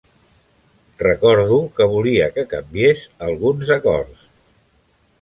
[1.07, 4.29] Recordo que volia que canviés alguns acords.